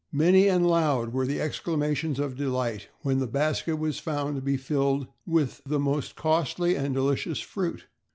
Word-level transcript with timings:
Many 0.11 0.47
and 0.47 0.65
loud 0.65 1.13
were 1.13 1.27
the 1.27 1.39
exclamations 1.39 2.17
of 2.17 2.35
delight 2.35 2.87
when 3.01 3.19
the 3.19 3.27
basket 3.27 3.75
was 3.75 3.99
found 3.99 4.35
to 4.35 4.41
be 4.41 4.57
filled 4.57 5.05
with 5.27 5.61
the 5.63 5.77
mostly 5.77 6.19
costly 6.19 6.75
and 6.75 6.95
delicious 6.95 7.39
fruit. 7.39 7.85